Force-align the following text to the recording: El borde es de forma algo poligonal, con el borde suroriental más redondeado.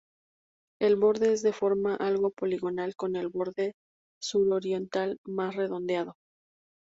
El 0.81 0.95
borde 0.95 1.31
es 1.31 1.43
de 1.43 1.53
forma 1.53 1.93
algo 1.95 2.31
poligonal, 2.31 2.95
con 2.95 3.15
el 3.15 3.29
borde 3.29 3.75
suroriental 4.19 5.19
más 5.27 5.55
redondeado. 5.55 6.15